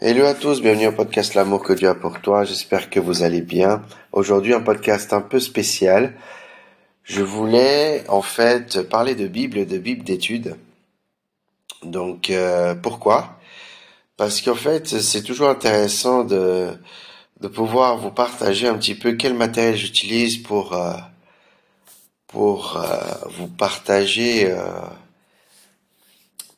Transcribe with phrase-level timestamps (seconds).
[0.00, 2.44] Hello à tous, bienvenue au podcast L'amour que Dieu a pour toi.
[2.44, 3.82] J'espère que vous allez bien.
[4.12, 6.14] Aujourd'hui, un podcast un peu spécial.
[7.02, 10.56] Je voulais en fait parler de Bible, de Bible d'études.
[11.82, 13.40] Donc euh, pourquoi?
[14.16, 16.68] Parce qu'en fait, c'est toujours intéressant de
[17.40, 20.92] de pouvoir vous partager un petit peu quel matériel j'utilise pour euh,
[22.28, 23.00] pour euh,
[23.36, 24.54] vous partager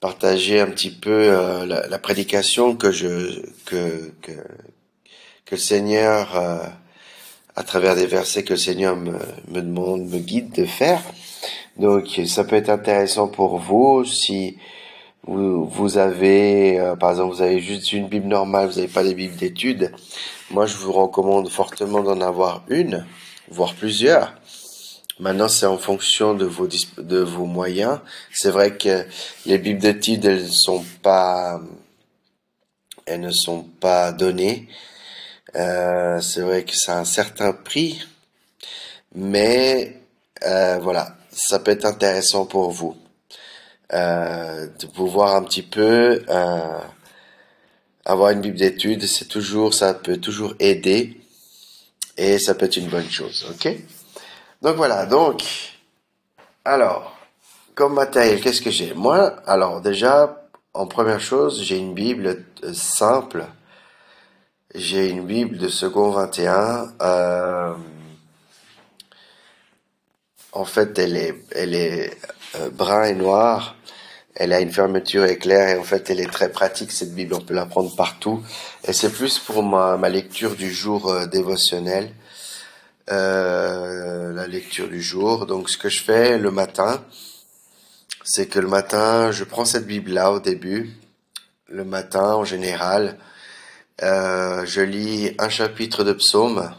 [0.01, 4.33] partager un petit peu euh, la, la, prédication que je que que,
[5.45, 6.59] que le Seigneur euh,
[7.55, 11.02] à travers des versets que le Seigneur me, me demande me guide de faire.
[11.77, 14.57] Donc ça peut être intéressant pour vous si
[15.27, 19.05] vous, vous avez, euh, par exemple, vous avez juste une Bible normale, vous n'avez pas
[19.05, 19.93] des Bibles d'études.
[20.51, 23.07] Moi, je vous recommande fortement d'en avoir une,
[23.51, 24.35] voire plusieurs.
[25.20, 28.01] Maintenant, c'est en fonction de vos de vos moyens.
[28.33, 29.05] C'est vrai que
[29.45, 31.60] les bibles d'études, elles sont pas,
[33.05, 34.66] elles ne sont pas données.
[35.56, 38.02] Euh, c'est vrai que c'est un certain prix,
[39.15, 40.01] mais
[40.45, 42.96] euh, voilà, ça peut être intéressant pour vous
[43.93, 46.79] euh, de pouvoir un petit peu euh,
[48.04, 49.04] avoir une bible d'études.
[49.07, 51.21] C'est toujours, ça peut toujours aider
[52.16, 53.46] et ça peut être une bonne chose.
[53.51, 53.68] Ok?
[54.63, 55.43] Donc voilà, donc,
[56.66, 57.16] alors,
[57.75, 58.93] comme matériel, qu'est-ce que j'ai?
[58.93, 63.47] Moi, alors déjà, en première chose, j'ai une Bible euh, simple.
[64.75, 66.93] J'ai une Bible de second 21.
[67.00, 67.75] Euh,
[70.53, 72.16] en fait, elle est, elle est
[72.56, 73.77] euh, brun et noire.
[74.34, 77.34] Elle a une fermeture éclair et en fait, elle est très pratique cette Bible.
[77.34, 78.43] On peut la prendre partout.
[78.87, 82.12] Et c'est plus pour ma, ma lecture du jour dévotionnel.
[83.11, 85.47] Euh, la lecture du jour.
[85.47, 87.05] Donc ce que je fais le matin,
[88.22, 90.91] c'est que le matin, je prends cette Bible-là au début.
[91.66, 93.19] Le matin, en général,
[94.03, 96.72] euh, je lis un chapitre de psaume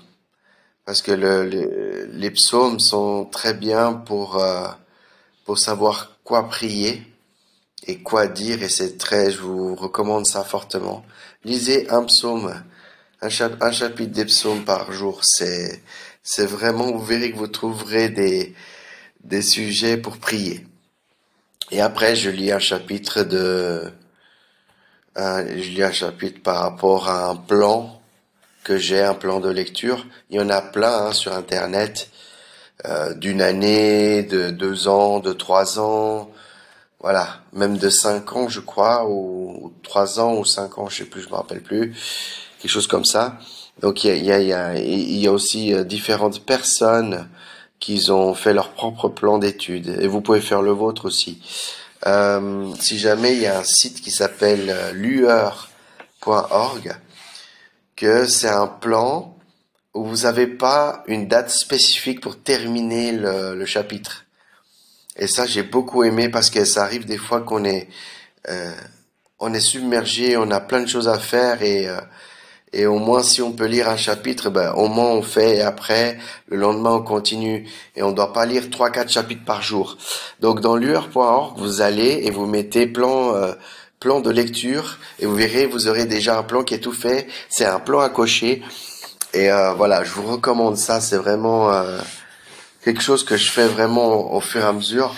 [0.85, 4.67] parce que le, les psaumes sont très bien pour euh,
[5.45, 7.03] pour savoir quoi prier
[7.87, 11.05] et quoi dire et c'est très je vous recommande ça fortement
[11.43, 12.63] lisez un psaume
[13.21, 13.29] un,
[13.61, 15.83] un chapitre des psaumes par jour c'est
[16.23, 18.53] c'est vraiment, vous verrez que vous trouverez des,
[19.23, 20.65] des sujets pour prier.
[21.71, 23.91] Et après, je lis un chapitre de,
[25.15, 28.01] je lis un chapitre par rapport à un plan
[28.63, 30.05] que j'ai, un plan de lecture.
[30.29, 32.09] Il y en a plein hein, sur Internet,
[32.85, 36.31] euh, d'une année, de deux ans, de trois ans,
[36.99, 41.05] voilà, même de cinq ans, je crois, ou, trois ans ou cinq ans, je sais
[41.05, 41.95] plus, je me rappelle plus,
[42.59, 43.39] quelque chose comme ça.
[43.79, 47.27] Donc il y a, aussi différentes personnes
[47.79, 51.41] qui ont fait leur propre plan d'études et vous pouvez faire le vôtre aussi.
[52.07, 56.95] Euh, si jamais il y a un site qui s'appelle euh, lueur.org,
[57.95, 59.37] que c'est un plan
[59.93, 64.25] où vous n'avez pas une date spécifique pour terminer le, chapitre.
[65.17, 67.89] Et ça, j'ai beaucoup aimé parce que ça arrive des fois qu'on est,
[68.47, 68.73] euh,
[69.39, 71.87] on est submergé, on a plein de choses à faire et
[72.73, 75.61] et au moins, si on peut lire un chapitre, ben, au moins on fait et
[75.61, 76.17] après,
[76.47, 77.67] le lendemain on continue.
[77.97, 79.97] Et on ne doit pas lire trois, quatre chapitres par jour.
[80.39, 83.53] Donc dans lueur.org, vous allez et vous mettez plan, euh,
[83.99, 87.27] plan de lecture et vous verrez, vous aurez déjà un plan qui est tout fait.
[87.49, 88.61] C'est un plan à cocher.
[89.33, 91.01] Et euh, voilà, je vous recommande ça.
[91.01, 91.99] C'est vraiment euh,
[92.85, 95.13] quelque chose que je fais vraiment au fur et à mesure.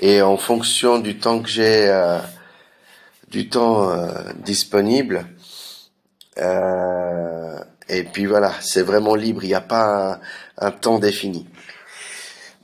[0.00, 1.90] Et en fonction du temps que j'ai,
[3.30, 3.90] du temps
[4.44, 5.26] disponible,
[6.38, 7.58] euh,
[7.88, 10.20] et puis voilà, c'est vraiment libre, il n'y a pas
[10.58, 11.46] un, temps défini.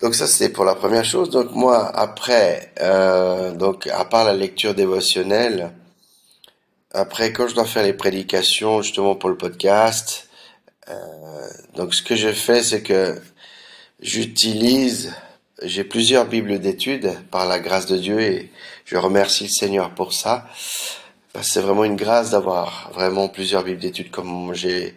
[0.00, 1.30] Donc ça c'est pour la première chose.
[1.30, 5.72] Donc moi après, euh, donc à part la lecture dévotionnelle,
[6.92, 10.28] après quand je dois faire les prédications justement pour le podcast,
[10.88, 10.94] euh,
[11.76, 13.20] donc ce que je fais c'est que
[14.00, 15.14] j'utilise,
[15.62, 18.50] j'ai plusieurs bibles d'études par la grâce de Dieu et
[18.84, 20.46] je remercie le Seigneur pour ça
[21.40, 24.94] c'est vraiment une grâce d'avoir vraiment plusieurs bibles d'études comme j'ai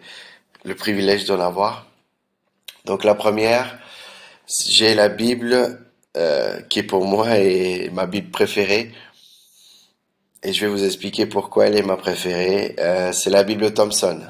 [0.64, 1.86] le privilège d'en avoir.
[2.84, 3.78] Donc la première,
[4.66, 5.80] j'ai la Bible
[6.16, 8.92] euh, qui est pour moi et ma Bible préférée.
[10.42, 12.76] Et je vais vous expliquer pourquoi elle est ma préférée.
[12.78, 14.20] Euh, c'est la Bible Thompson.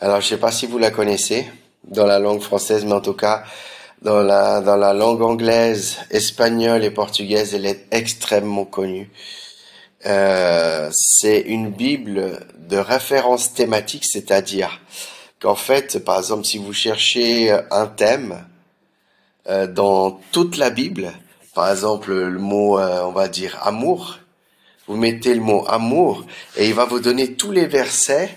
[0.00, 1.46] Alors je sais pas si vous la connaissez
[1.84, 3.44] dans la langue française, mais en tout cas
[4.02, 9.10] dans la dans la langue anglaise, espagnole et portugaise, elle est extrêmement connue.
[10.06, 14.80] Euh, c'est une Bible de référence thématique, c'est-à-dire
[15.40, 18.44] qu'en fait, par exemple, si vous cherchez un thème
[19.48, 21.12] euh, dans toute la Bible,
[21.54, 24.18] par exemple le mot, euh, on va dire amour,
[24.86, 26.24] vous mettez le mot amour
[26.56, 28.36] et il va vous donner tous les versets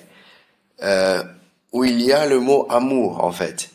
[0.81, 1.23] euh,
[1.71, 3.69] où il y a le mot amour en fait.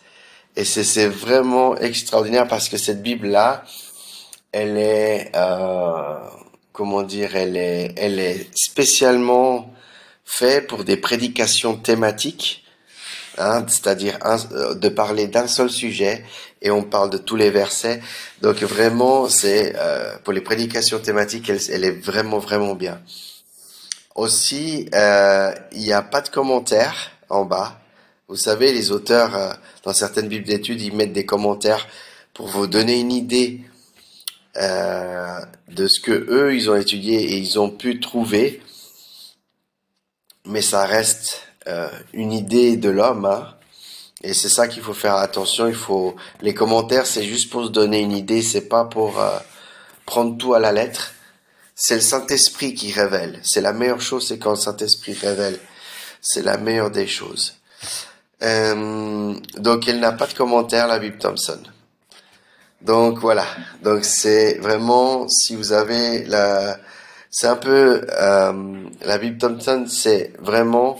[0.57, 3.65] Et c'est vraiment extraordinaire parce que cette Bible là,
[4.53, 6.19] elle est euh,
[6.79, 9.75] comment dire, elle est elle est spécialement
[10.25, 12.65] faite pour des prédications thématiques
[13.41, 16.25] Hein, c'est-à-dire euh, de parler d'un seul sujet
[16.61, 18.03] et on parle de tous les versets.
[18.43, 23.01] Donc vraiment, c'est euh, pour les prédications thématiques, elle, est vraiment vraiment bien.
[24.17, 27.79] Aussi, euh, il n'y a pas de commentaires en bas.
[28.27, 31.87] Vous savez, les auteurs dans certaines bibles d'études, ils mettent des commentaires
[32.35, 33.61] pour vous donner une idée
[34.59, 38.63] de ce que eux ils ont étudié et ils ont pu trouver.
[40.45, 43.27] Mais ça reste euh, une idée de l'homme.
[43.27, 43.55] Hein.
[44.23, 45.69] Et c'est ça qu'il faut faire attention.
[45.69, 48.43] Il faut les commentaires, c'est juste pour se donner une idée.
[48.43, 49.39] C'est pas pour euh,
[50.07, 51.13] prendre tout à la lettre.
[51.75, 53.39] C'est le Saint Esprit qui révèle.
[53.43, 55.61] C'est la meilleure chose, c'est quand le Saint Esprit révèle.
[56.21, 57.55] C'est la meilleure des choses.
[58.43, 61.61] Euh, donc elle n'a pas de commentaire, la Bible Thompson.
[62.83, 63.45] Donc voilà.
[63.83, 66.79] Donc c'est vraiment si vous avez la,
[67.31, 70.99] c'est un peu la Bible Thompson, c'est vraiment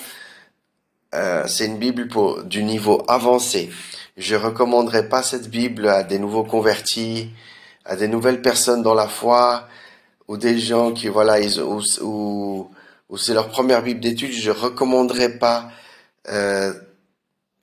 [1.15, 3.71] euh, c'est une Bible pour du niveau avancé.
[4.17, 7.31] Je recommanderais pas cette Bible à des nouveaux convertis,
[7.85, 9.69] à des nouvelles personnes dans la foi,
[10.29, 14.33] ou des gens qui voilà, ils, ou, ou, c'est leur première Bible d'étude.
[14.33, 15.71] Je recommanderais pas
[16.29, 16.75] euh,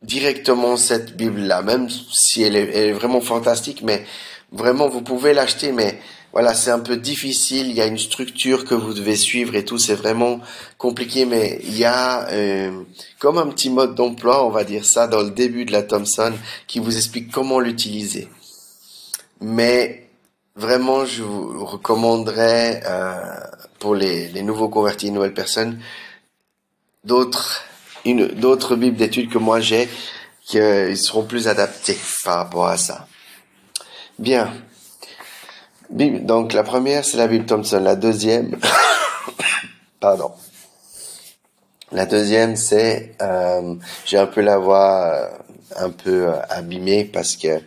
[0.06, 3.82] directement cette Bible-là, même si elle est, elle est, vraiment fantastique.
[3.84, 4.06] Mais
[4.52, 6.00] vraiment, vous pouvez l'acheter, mais
[6.32, 7.68] voilà, c'est un peu difficile.
[7.68, 9.78] Il y a une structure que vous devez suivre et tout.
[9.78, 10.40] C'est vraiment
[10.78, 12.84] compliqué, mais il y a euh,
[13.20, 16.34] comme un petit mode d'emploi, on va dire ça, dans le début de la Thomson,
[16.68, 18.28] qui vous explique comment l'utiliser.
[19.42, 20.10] Mais
[20.56, 23.14] vraiment, je vous recommanderais euh,
[23.80, 25.80] pour les, les nouveaux convertis, nouvelles personnes,
[27.04, 27.62] d'autres
[28.06, 29.90] une d'autres bibles d'études que moi j'ai,
[30.46, 30.58] qui
[30.96, 33.08] seront plus adaptés par rapport à ça.
[34.20, 34.54] Bien.
[35.90, 37.80] Donc la première, c'est la Bible Thompson.
[37.80, 38.58] La deuxième,
[40.00, 40.32] pardon.
[41.92, 43.76] La deuxième, c'est euh,
[44.06, 45.28] j'ai un peu la voix euh,
[45.78, 47.62] un peu euh, abîmée parce que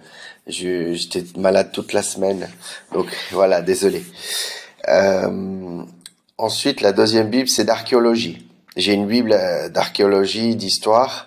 [0.46, 2.48] j'étais malade toute la semaine.
[2.92, 4.04] Donc voilà, désolé.
[4.88, 5.82] Euh,
[6.36, 8.47] ensuite, la deuxième Bible, c'est d'archéologie.
[8.78, 11.26] J'ai une Bible euh, d'archéologie, d'histoire.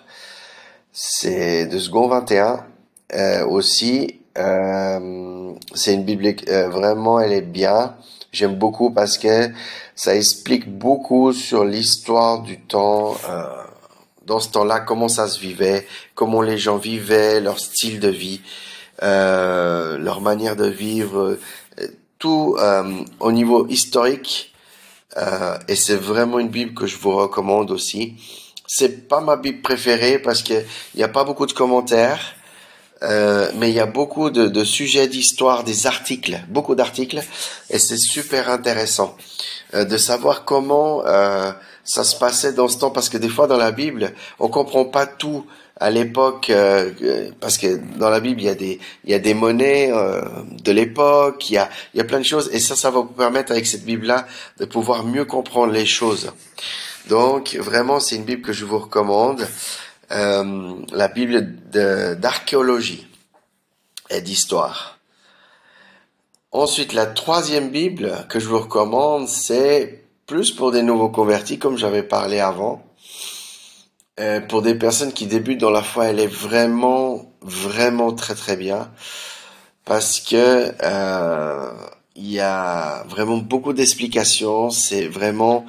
[0.90, 2.64] C'est de second 21
[3.12, 4.20] euh, aussi.
[4.38, 7.94] Euh, c'est une Bible euh, vraiment, elle est bien.
[8.32, 9.50] J'aime beaucoup parce que
[9.94, 13.16] ça explique beaucoup sur l'histoire du temps.
[13.28, 13.44] Euh,
[14.24, 18.40] dans ce temps-là, comment ça se vivait, comment les gens vivaient, leur style de vie,
[19.02, 21.36] euh, leur manière de vivre,
[22.18, 22.56] tout
[23.20, 24.51] au niveau historique.
[25.68, 28.14] Et c'est vraiment une Bible que je vous recommande aussi.
[28.66, 32.34] C'est pas ma Bible préférée parce que il n'y a pas beaucoup de commentaires.
[33.02, 37.20] Euh, mais il y a beaucoup de, de sujets d'histoire, des articles, beaucoup d'articles,
[37.68, 39.16] et c'est super intéressant
[39.74, 41.50] euh, de savoir comment euh,
[41.82, 44.84] ça se passait dans ce temps, parce que des fois dans la Bible, on comprend
[44.84, 45.44] pas tout
[45.82, 46.90] à l'époque, euh,
[47.40, 49.90] parce que dans la Bible il y a des monnaies
[50.62, 51.54] de l'époque, il
[51.94, 54.26] y a plein de choses, et ça ça va vous permettre avec cette Bible là
[54.58, 56.32] de pouvoir mieux comprendre les choses.
[57.08, 59.46] Donc vraiment c'est une Bible que je vous recommande.
[60.12, 63.06] Euh, la Bible d'archéologie
[64.10, 64.98] et d'histoire.
[66.50, 71.78] Ensuite, la troisième Bible que je vous recommande, c'est plus pour des nouveaux convertis, comme
[71.78, 72.84] j'avais parlé avant.
[74.22, 78.56] Euh, pour des personnes qui débutent dans la foi, elle est vraiment, vraiment très très
[78.56, 78.88] bien
[79.84, 81.72] parce que euh,
[82.14, 84.70] il y a vraiment beaucoup d'explications.
[84.70, 85.66] C'est vraiment,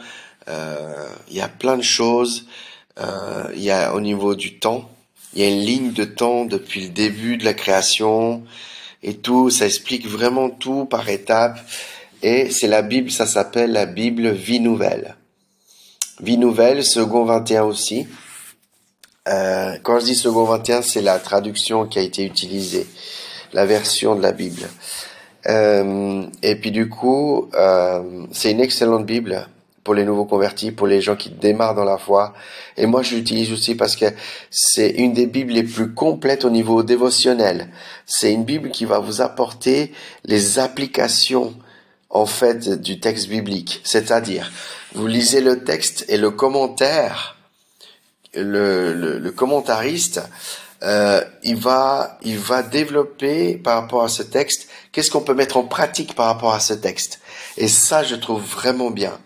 [0.50, 2.45] euh, il y a plein de choses.
[3.55, 4.88] Il y a au niveau du temps,
[5.33, 8.43] il y a une ligne de temps depuis le début de la création
[9.01, 9.50] et tout.
[9.50, 11.60] Ça explique vraiment tout par étapes.
[12.22, 15.15] Et c'est la Bible, ça s'appelle la Bible Vie Nouvelle.
[16.22, 18.05] Vie Nouvelle, second 21 aussi.
[19.29, 22.85] Euh, quand je dis second 21, c'est la traduction qui a été utilisée,
[23.53, 24.67] la version de la Bible.
[25.47, 29.47] Euh, et puis du coup, euh, c'est une excellente Bible
[29.83, 32.33] pour les nouveaux convertis, pour les gens qui démarrent dans la foi.
[32.77, 34.05] Et moi, je l'utilise aussi parce que
[34.49, 37.67] c'est une des Bibles les plus complètes au niveau dévotionnel.
[38.05, 39.91] C'est une Bible qui va vous apporter
[40.23, 41.53] les applications,
[42.09, 43.81] en fait, du texte biblique.
[43.83, 44.51] C'est-à-dire,
[44.93, 47.37] vous lisez le texte et le commentaire,
[48.35, 50.21] le, le, commentariste,
[50.83, 55.57] euh, il va, il va développer par rapport à ce texte, qu'est-ce qu'on peut mettre
[55.57, 57.19] en pratique par rapport à ce texte.
[57.57, 59.17] Et ça, je trouve vraiment bien.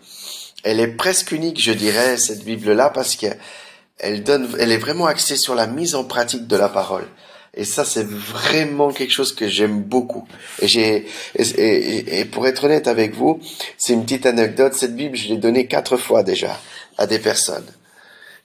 [0.64, 5.36] elle est presque unique, je dirais, cette Bible-là, parce qu'elle donne, elle est vraiment axée
[5.36, 7.06] sur la mise en pratique de la parole.
[7.54, 10.28] Et ça, c'est vraiment quelque chose que j'aime beaucoup.
[10.60, 13.40] Et j'ai, et, pour être honnête avec vous,
[13.76, 14.74] c'est une petite anecdote.
[14.74, 16.60] Cette Bible, je l'ai donnée quatre fois déjà
[16.98, 17.66] à des personnes.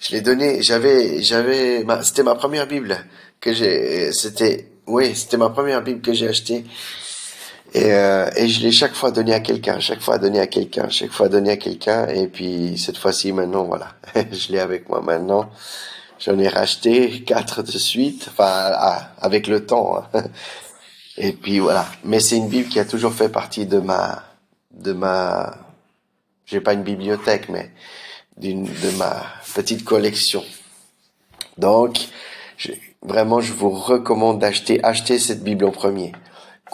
[0.04, 2.98] Je l'ai donnée, j'avais, j'avais, c'était ma première Bible
[3.40, 6.66] que j'ai, c'était, oui, c'était ma première Bible que j'ai achetée.
[7.74, 10.90] Et, euh, et je l'ai chaque fois donné à quelqu'un, chaque fois donné à quelqu'un,
[10.90, 12.08] chaque fois donné à quelqu'un.
[12.10, 13.94] Et puis cette fois-ci, maintenant, voilà,
[14.32, 15.50] je l'ai avec moi maintenant.
[16.20, 18.74] J'en ai racheté quatre de suite, enfin
[19.22, 20.04] avec le temps.
[20.14, 20.24] Hein.
[21.18, 21.88] Et puis voilà.
[22.04, 24.22] Mais c'est une Bible qui a toujours fait partie de ma,
[24.74, 25.56] de ma,
[26.46, 27.72] j'ai pas une bibliothèque, mais
[28.38, 30.44] d'une de ma petite collection.
[31.58, 31.98] Donc,
[33.02, 36.12] vraiment, je vous recommande d'acheter, acheter cette Bible en premier.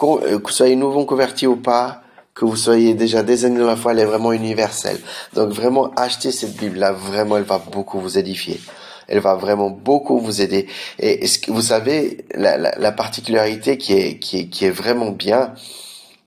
[0.02, 2.02] Euh, que vous soyez nouveau converti ou pas,
[2.34, 4.98] que vous soyez déjà des années dans la foi, elle est vraiment universelle.
[5.34, 8.60] Donc vraiment, achetez cette Bible-là, vraiment, elle va beaucoup vous édifier.
[9.08, 10.68] Elle va vraiment beaucoup vous aider.
[10.98, 14.70] Et ce que vous savez, la, la, la particularité qui est, qui est, qui est
[14.70, 15.52] vraiment bien,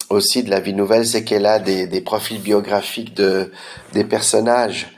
[0.10, 3.52] aussi de la vie nouvelle, c'est qu'elle a des, des profils biographiques de
[3.94, 4.96] des personnages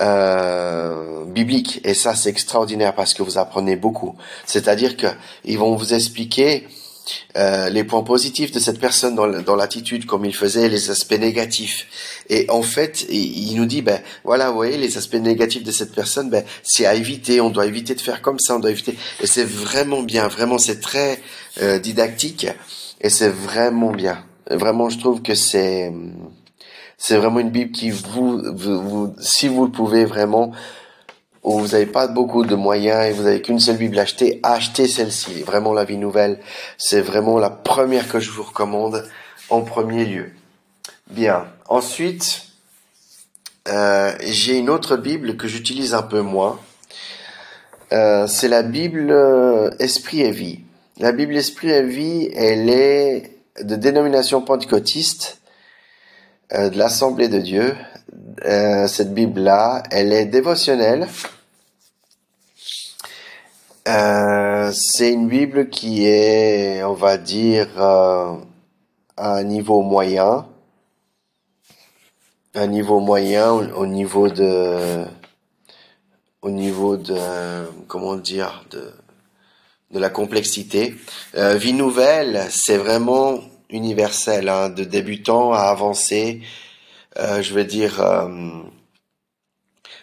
[0.00, 1.80] euh, bibliques.
[1.84, 4.14] Et ça, c'est extraordinaire parce que vous apprenez beaucoup.
[4.46, 5.08] C'est-à-dire que
[5.44, 6.66] ils vont vous expliquer
[7.36, 11.86] euh, les points positifs de cette personne dans, l'attitude, comme il faisait, les aspects négatifs.
[12.28, 15.94] Et en fait, il, nous dit, ben voilà, vous voyez, les aspects négatifs de cette
[15.94, 17.40] personne, ben c'est à éviter.
[17.40, 18.96] On doit éviter de faire comme ça, on doit éviter.
[19.20, 21.20] Et c'est vraiment bien, vraiment, c'est très
[21.60, 22.46] euh, didactique
[23.00, 24.24] et c'est vraiment bien.
[24.50, 25.92] Vraiment, je trouve que c'est
[27.04, 30.52] c'est vraiment une Bible qui vous, si vous le pouvez vraiment,
[31.42, 34.38] ou vous n'avez pas beaucoup de moyens et vous n'avez qu'une seule Bible à acheter,
[34.44, 35.42] achetez celle-ci.
[35.42, 36.38] Vraiment la vie nouvelle,
[36.78, 39.04] c'est vraiment la première que je vous recommande
[39.50, 40.30] en premier lieu.
[41.10, 41.46] Bien.
[41.68, 42.44] Ensuite,
[43.66, 46.60] euh, j'ai une autre Bible que j'utilise un peu moins.
[47.92, 50.60] Euh, c'est la Bible euh, Esprit et Vie.
[50.98, 55.41] La Bible Esprit et Vie, elle est de dénomination pentecôtiste
[56.54, 57.74] euh, de l'Assemblée de Dieu.
[58.44, 61.08] Euh, cette Bible-là, elle est dévotionnelle.
[63.88, 68.36] Euh, c'est une Bible qui est, on va dire, à
[69.16, 70.46] un niveau moyen.
[72.54, 75.06] Un niveau moyen au, niveau de,
[76.42, 77.16] au niveau de,
[77.88, 78.92] comment dire, de,
[79.90, 80.94] de la complexité.
[81.34, 83.38] Vie nouvelle, c'est vraiment
[83.72, 86.40] universel, hein, de débutant à avancer.
[87.18, 88.28] Euh, je veux dire, euh,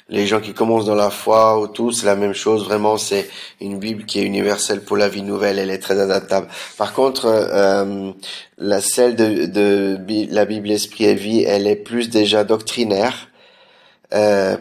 [0.10, 2.66] les gens qui commencent dans la foi ou tout, c'est la même chose.
[2.66, 3.30] Vraiment, c'est
[3.62, 5.60] une Bible qui est universelle pour la vie nouvelle.
[5.60, 6.48] Elle est très adaptable.
[6.78, 8.12] Par contre, euh,
[8.58, 9.98] la celle de, de,
[10.32, 13.28] la Bible Esprit et Vie, elle est plus déjà doctrinaire.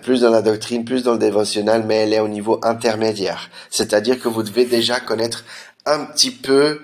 [0.02, 3.50] plus dans la doctrine, plus dans le dévotionnel, mais elle est au niveau intermédiaire.
[3.70, 5.44] C'est-à-dire que vous devez déjà connaître
[5.86, 6.80] un petit peu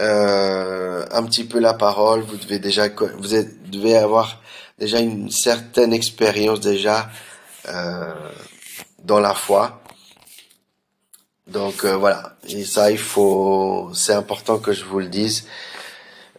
[0.00, 3.28] euh, un petit peu la parole, vous devez déjà vous
[3.70, 4.40] devez avoir
[4.78, 7.10] déjà une certaine expérience déjà
[7.68, 8.14] euh,
[9.04, 9.82] dans la foi.
[11.46, 15.46] Donc euh, voilà, et ça il faut, c'est important que je vous le dise.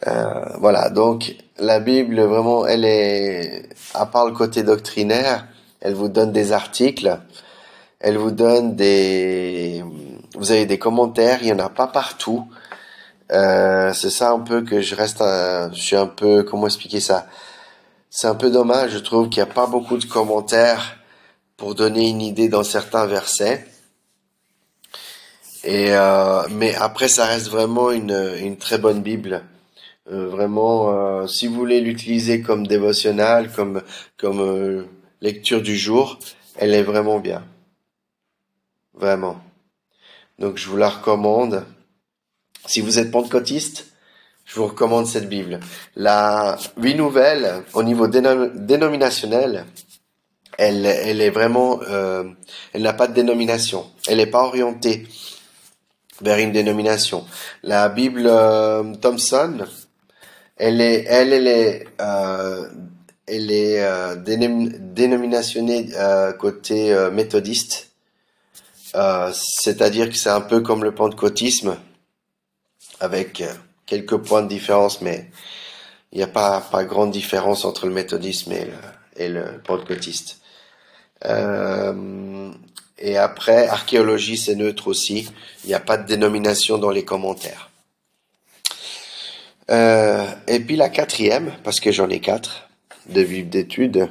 [0.08, 5.48] Euh, voilà, donc la Bible vraiment, elle est, à part le côté doctrinaire,
[5.82, 7.20] elle vous donne des articles,
[8.00, 9.84] elle vous donne des,
[10.36, 12.48] vous avez des commentaires, il y en a pas partout.
[13.32, 17.28] Euh, c'est ça un peu que je reste, je suis un peu, comment expliquer ça?
[18.10, 20.98] C'est un peu dommage, je trouve qu'il n'y a pas beaucoup de commentaires
[21.56, 23.66] pour donner une idée dans certains versets.
[25.64, 29.44] Et euh, mais après, ça reste vraiment une, une très bonne Bible.
[30.12, 33.84] Euh, vraiment, euh, si vous voulez l'utiliser comme dévotionnal, comme
[34.18, 34.86] comme euh,
[35.22, 36.18] lecture du jour,
[36.58, 37.44] elle est vraiment bien.
[38.94, 39.40] Vraiment.
[40.40, 41.64] Donc je vous la recommande.
[42.66, 43.88] Si vous êtes pentecôtiste,
[44.46, 45.60] je vous recommande cette Bible.
[45.96, 49.66] La vie nouvelle, au niveau dénominationnel,
[50.58, 52.24] elle, euh,
[52.74, 53.86] elle n'a pas de dénomination.
[54.08, 55.08] Elle n'est pas orientée
[56.22, 57.26] vers une dénomination.
[57.64, 59.66] La Bible euh, Thompson,
[60.58, 61.88] elle est, elle, est,
[63.32, 67.88] elle est euh, dénominationnée euh, côté euh, méthodiste.
[68.94, 71.78] C'est-à-dire que c'est un peu comme le pentecôtisme
[73.02, 73.54] avec euh,
[73.86, 75.30] quelques points de différence, mais
[76.12, 78.66] il n'y a pas, grande différence entre le méthodisme et
[79.28, 80.40] le, et pentecôtiste.
[81.26, 82.52] Euh,
[82.98, 85.28] et après, archéologie, c'est neutre aussi.
[85.64, 87.70] Il n'y a pas de dénomination dans les commentaires.
[89.70, 92.70] Euh, et puis la quatrième, parce que j'en ai quatre
[93.08, 94.10] de Bible d'études,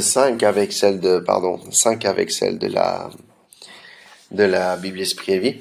[0.00, 3.10] cinq avec celle de, pardon, cinq avec celle de la,
[4.30, 5.56] de la Bible Esprit et Vie.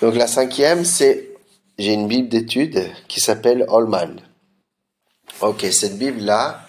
[0.00, 1.33] Donc la cinquième, c'est,
[1.78, 4.20] j'ai une Bible d'études qui s'appelle Holman.
[5.40, 6.60] Ok, cette Bible-là,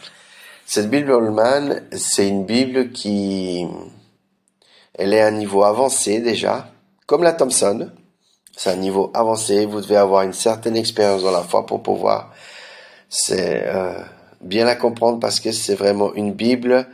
[0.66, 3.68] cette Bible Holman, c'est une Bible qui,
[4.96, 6.70] elle est à un niveau avancé déjà,
[7.06, 7.92] comme la Thompson.
[8.58, 9.66] C'est un niveau avancé.
[9.66, 12.34] Vous devez avoir une certaine expérience dans la foi pour pouvoir
[13.32, 14.00] euh,
[14.42, 16.88] bien la comprendre parce que c'est vraiment une Bible.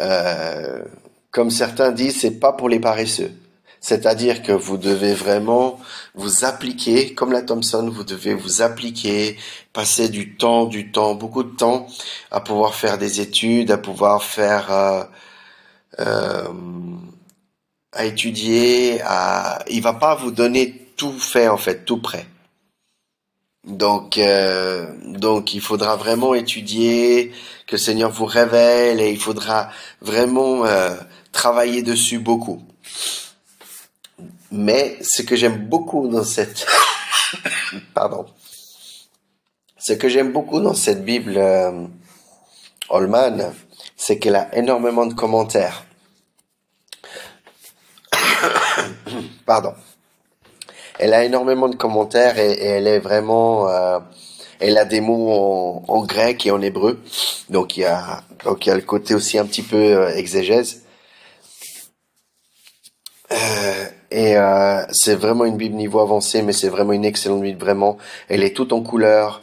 [0.00, 0.84] Euh,
[1.30, 3.32] comme certains disent, c'est pas pour les paresseux.
[3.82, 5.80] C'est-à-dire que vous devez vraiment
[6.14, 9.36] vous appliquer, comme la Thompson, vous devez vous appliquer,
[9.72, 11.88] passer du temps, du temps, beaucoup de temps
[12.30, 15.04] à pouvoir faire des études, à pouvoir faire, euh,
[15.98, 16.48] euh,
[17.92, 19.00] à étudier.
[19.04, 19.58] À...
[19.68, 22.26] Il va pas vous donner tout fait en fait, tout prêt.
[23.64, 27.32] Donc, euh, donc il faudra vraiment étudier,
[27.66, 29.70] que le Seigneur vous révèle, et il faudra
[30.00, 30.96] vraiment euh,
[31.32, 32.62] travailler dessus beaucoup.
[34.52, 36.66] Mais ce que j'aime beaucoup dans cette,
[37.94, 38.26] pardon,
[39.78, 41.86] ce que j'aime beaucoup dans cette Bible euh,
[42.90, 43.54] Holman,
[43.96, 45.86] c'est qu'elle a énormément de commentaires.
[49.46, 49.72] pardon.
[50.98, 54.00] Elle a énormément de commentaires et, elle est vraiment, euh,
[54.60, 57.02] elle a des mots en, grec et en hébreu,
[57.48, 60.14] donc il y a, donc il y a le côté aussi un petit peu euh,
[60.14, 60.82] exégèse.
[63.32, 67.58] Euh, et euh, c'est vraiment une Bible niveau avancé, mais c'est vraiment une excellente Bible,
[67.58, 67.98] vraiment.
[68.28, 69.40] Elle est toute en couleur.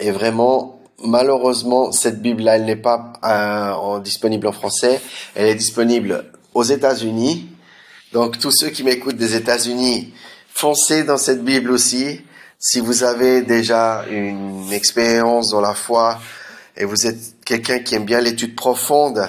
[0.00, 5.00] Et vraiment, malheureusement, cette Bible-là, elle n'est pas en, disponible en français.
[5.34, 7.48] Elle est disponible aux États-Unis
[8.12, 10.12] donc tous ceux qui m'écoutent des États-Unis,
[10.52, 12.20] foncez dans cette Bible aussi.
[12.58, 16.20] Si vous avez déjà une expérience dans la foi
[16.76, 19.28] et vous êtes quelqu'un qui aime bien l'étude profonde,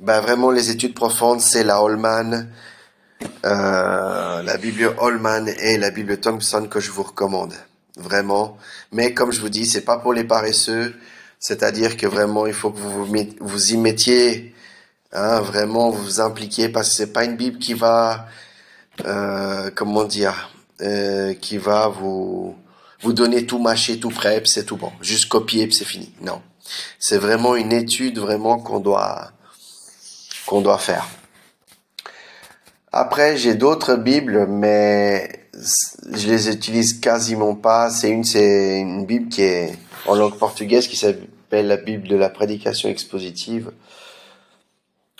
[0.00, 2.48] ben vraiment les études profondes, c'est la Holman,
[3.44, 7.54] euh, la Bible Holman et la Bible Thompson que je vous recommande.
[7.96, 8.56] Vraiment.
[8.92, 10.94] Mais comme je vous dis, c'est pas pour les paresseux.
[11.38, 13.06] C'est-à-dire que vraiment, il faut que vous
[13.40, 14.54] vous y mettiez
[15.12, 18.28] Hein, vraiment, vous vous impliquez parce que c'est pas une Bible qui va,
[19.04, 20.50] euh, comment dire,
[20.82, 22.56] euh, qui va vous
[23.00, 26.12] vous donner tout mâché, tout prêt, c'est tout bon, juste copier, c'est fini.
[26.20, 26.40] Non,
[27.00, 29.32] c'est vraiment une étude vraiment qu'on doit
[30.46, 31.08] qu'on doit faire.
[32.92, 35.48] Après, j'ai d'autres Bibles, mais
[36.12, 37.88] je les utilise quasiment pas.
[37.90, 42.16] C'est une, c'est une Bible qui est en langue portugaise qui s'appelle la Bible de
[42.16, 43.70] la prédication expositive.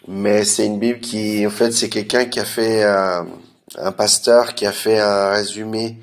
[0.08, 3.22] Mais c'est une Bible qui, en fait, c'est quelqu'un qui a fait euh,
[3.76, 5.98] un pasteur qui a fait un résumé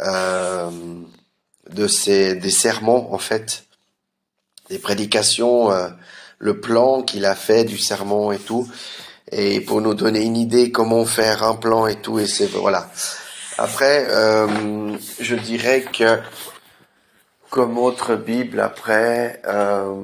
[0.00, 0.70] euh,
[1.70, 3.64] de ses des sermons, en fait,
[4.70, 5.88] des prédications, euh,
[6.38, 8.68] le plan qu'il a fait du sermon et tout,
[9.30, 12.90] et pour nous donner une idée comment faire un plan et tout, et c'est voilà.
[13.58, 16.18] Après, euh, je dirais que
[17.50, 19.40] comme autre Bible, après.
[19.46, 19.94] Euh,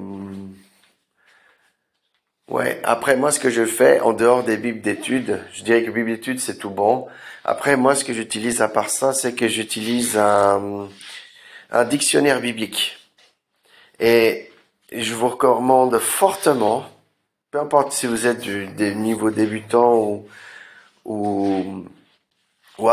[2.48, 5.90] Ouais, après moi ce que je fais en dehors des bibles d'études, je dirais que
[5.90, 7.06] bible d'études c'est tout bon.
[7.44, 10.88] Après moi ce que j'utilise à part ça, c'est que j'utilise un,
[11.70, 12.96] un dictionnaire biblique.
[14.00, 14.50] Et
[14.92, 16.86] je vous recommande fortement,
[17.58, 20.28] peu importe si vous êtes du, des niveaux débutants ou,
[21.04, 21.84] ou,
[22.78, 22.90] ou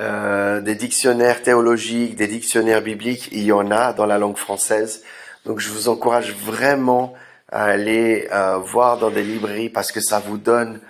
[0.00, 5.04] euh, des dictionnaires théologiques, des dictionnaires bibliques, il y en a dans la langue française.
[5.44, 7.14] Donc je vous encourage vraiment
[7.52, 10.80] à aller euh, voir dans des librairies parce que ça vous donne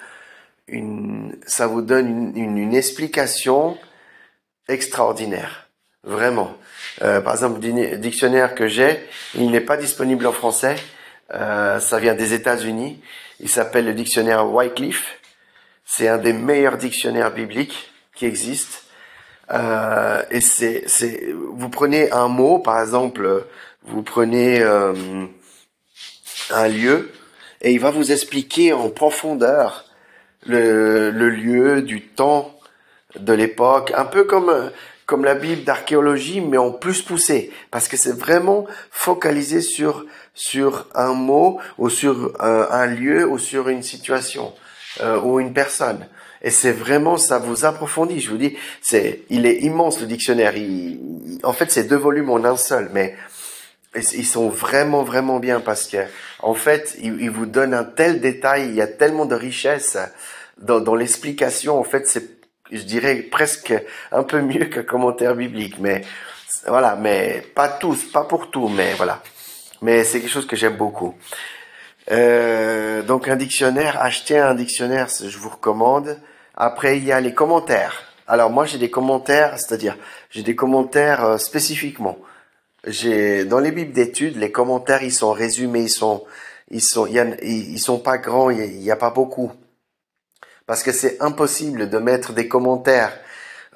[0.66, 3.76] une, ça vous donne une, une, explication
[4.66, 5.68] extraordinaire,
[6.04, 6.56] vraiment.
[7.02, 8.98] Euh, par exemple, le dictionnaire que j'ai,
[9.34, 10.76] il n'est pas disponible en français.
[11.32, 13.00] Euh, ça vient des États-Unis.
[13.40, 15.18] Il s'appelle le dictionnaire Wycliffe.
[15.84, 18.78] C'est un des meilleurs dictionnaires bibliques qui existent.
[19.52, 23.46] Euh, et c'est, c'est, vous prenez un mot, par exemple,
[23.82, 24.94] vous prenez euh,
[26.50, 27.10] un lieu
[27.60, 29.84] et il va vous expliquer en profondeur
[30.46, 32.56] le, le lieu, du temps,
[33.18, 34.70] de l'époque, un peu comme
[35.10, 40.86] comme la Bible d'archéologie, mais en plus poussé, parce que c'est vraiment focalisé sur sur
[40.94, 44.54] un mot ou sur euh, un lieu ou sur une situation
[45.00, 46.06] euh, ou une personne.
[46.42, 48.20] Et c'est vraiment ça vous approfondit.
[48.20, 50.56] Je vous dis, c'est il est immense le dictionnaire.
[50.56, 51.00] Il,
[51.42, 53.16] en fait, c'est deux volumes en un seul, mais
[53.96, 55.96] ils sont vraiment vraiment bien parce que
[56.38, 59.98] en fait ils, vous donnent un tel détail il y a tellement de richesse
[60.58, 62.39] dans, dans l'explication en fait c'est
[62.72, 63.74] je dirais presque
[64.12, 66.02] un peu mieux qu'un commentaire biblique mais
[66.66, 69.22] voilà mais pas tous pas pour tout mais voilà
[69.82, 71.14] Mais c'est quelque chose que j'aime beaucoup.
[72.10, 76.18] Euh, donc un dictionnaire, acheter un dictionnaire, je vous recommande.
[76.56, 78.02] Après, il y a les commentaires.
[78.26, 79.96] Alors moi, j'ai des commentaires, c'est-à-dire
[80.30, 82.18] j'ai des commentaires euh, spécifiquement.
[82.86, 86.24] J'ai dans les bibles d'études, les commentaires, ils sont résumés, ils sont,
[86.70, 89.52] ils sont, ils, sont pas grands, il n'y a, pas beaucoup,
[90.70, 93.18] parce que c'est impossible de mettre des commentaires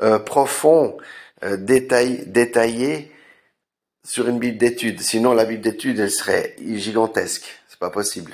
[0.00, 0.96] euh, profonds,
[1.42, 3.10] euh, détaillés
[4.04, 5.00] sur une bible d'études.
[5.00, 7.52] Sinon, la bible d'études, elle serait gigantesque.
[7.68, 8.32] C'est pas possible.